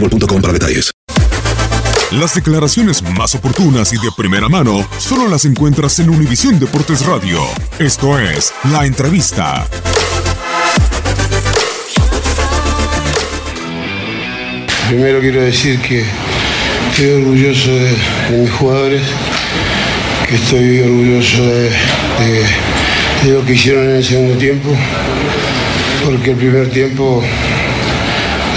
[0.00, 0.92] boostmobile.com para detalles.
[2.12, 7.40] Las declaraciones más oportunas y de primera mano solo las encuentras en Univisión Deportes Radio.
[7.80, 9.66] Esto es La Entrevista.
[14.88, 16.04] Primero quiero decir que
[16.90, 17.90] estoy orgulloso de,
[18.30, 19.02] de mis jugadores,
[20.28, 22.46] que estoy orgulloso de, de-
[23.24, 24.68] de lo que hicieron en el segundo tiempo,
[26.04, 27.22] porque el primer tiempo,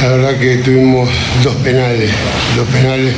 [0.02, 1.10] la verdad que tuvimos
[1.44, 2.10] dos penales,
[2.56, 3.14] dos penales.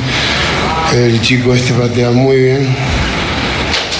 [0.94, 2.68] El chico este patea muy bien.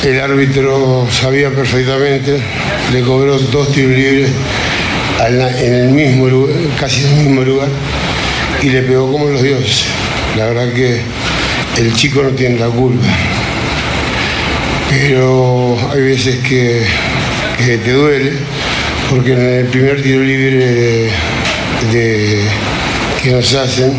[0.02, 2.38] El árbitro sabía perfectamente,
[2.92, 4.30] le cobró dos tiros libres
[5.20, 7.68] en el mismo lugar, casi en el mismo lugar,
[8.62, 9.84] y le pegó como los dioses.
[10.36, 11.00] La verdad que
[11.78, 13.06] el chico no tiene la culpa.
[14.90, 16.84] Pero hay veces que
[17.58, 18.32] te duele,
[19.08, 21.08] porque en el primer tiro libre
[21.92, 22.42] de-
[23.22, 23.92] que nos hacen,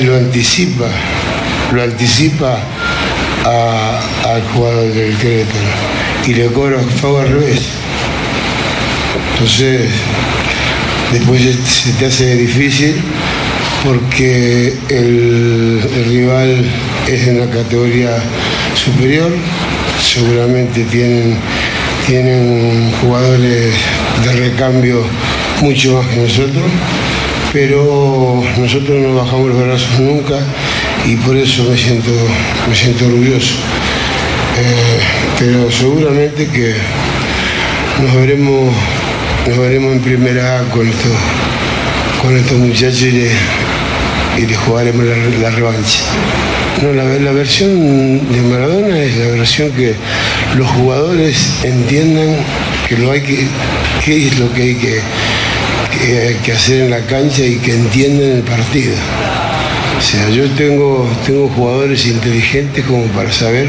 [0.00, 0.86] y lo anticipa,
[1.72, 2.58] lo anticipa
[3.44, 4.00] a-
[4.32, 5.66] al jugador del Querétaro
[6.26, 7.60] y le cobra todo al revés.
[9.34, 9.88] Entonces,
[11.12, 12.94] después se- te hace difícil
[13.84, 16.64] porque el, el rival
[17.08, 18.10] es de una categoría
[18.74, 19.32] superior,
[20.00, 21.36] seguramente tienen,
[22.06, 23.72] tienen jugadores
[24.24, 25.02] de recambio
[25.62, 26.64] mucho más que nosotros,
[27.52, 30.40] pero nosotros no bajamos los brazos nunca
[31.06, 32.10] y por eso me siento,
[32.68, 33.54] me siento orgulloso.
[34.58, 35.00] Eh,
[35.38, 36.74] pero seguramente que
[38.02, 38.72] nos veremos,
[39.48, 41.12] nos veremos en primera con estos,
[42.20, 43.30] con estos muchachos y le,
[44.38, 45.16] y le jugaremos la,
[45.48, 46.00] la revancha.
[46.82, 49.94] No, la, la versión de Maradona es la versión que
[50.56, 52.36] los jugadores entiendan
[52.88, 53.46] que lo hay que,
[54.04, 55.00] qué es lo que hay que,
[56.42, 58.94] que hacer en la cancha y que entiendan el partido.
[59.98, 63.68] O sea, yo tengo, tengo jugadores inteligentes como para saber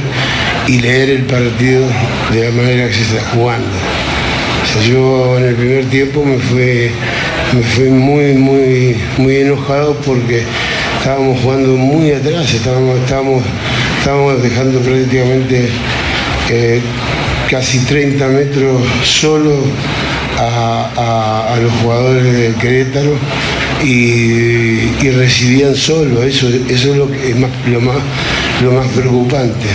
[0.67, 1.85] y leer el partido
[2.31, 3.67] de la manera que se está jugando.
[3.67, 6.89] O sea, yo en el primer tiempo me fui,
[7.53, 10.41] me fui muy, muy, muy enojado porque
[10.97, 13.43] estábamos jugando muy atrás, estábamos, estábamos,
[13.99, 15.69] estábamos dejando prácticamente
[16.49, 16.81] eh,
[17.47, 19.65] casi 30 metros solo
[20.39, 23.13] a, los jugadores del Querétaro
[23.83, 27.05] y, y recibían solo, eso, eso es lo,
[27.81, 27.97] más,
[28.61, 29.67] lo más preocupante.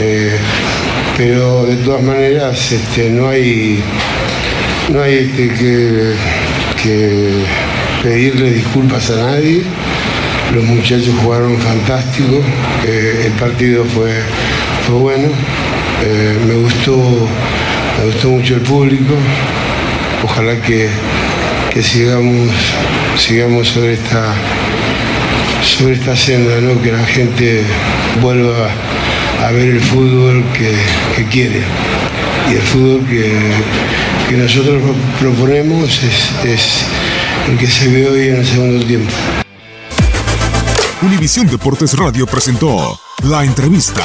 [0.00, 0.36] Eh,
[1.16, 3.78] pero de todas maneras este, no hay,
[4.92, 6.14] no hay este, que,
[6.82, 7.44] que
[8.02, 9.62] pedirle disculpas a nadie.
[10.54, 12.40] Los muchachos jugaron fantástico,
[12.86, 14.12] eh, el partido fue,
[14.86, 15.28] fue bueno,
[16.04, 16.96] eh, me, gustó,
[17.98, 19.14] me gustó mucho el público,
[20.22, 20.88] ojalá que,
[21.82, 22.50] sigamos
[23.16, 24.34] sigamos sobre esta,
[25.62, 26.80] sobre esta senda, ¿no?
[26.82, 27.62] que la gente
[28.20, 28.68] vuelva
[29.44, 31.62] a ver el fútbol que, quiere.
[32.50, 33.40] Y el fútbol que,
[34.28, 34.82] que nosotros
[35.20, 36.00] proponemos
[36.44, 36.84] es
[37.48, 39.12] el que se ve hoy en el segundo tiempo.
[41.02, 44.04] Univisión Deportes Radio presentó la entrevista.